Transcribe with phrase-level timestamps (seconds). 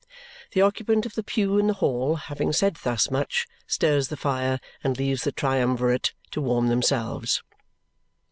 [0.53, 4.59] The occupant of the pew in the hall, having said thus much, stirs the fire
[4.83, 7.43] and leaves the triumvirate to warm themselves.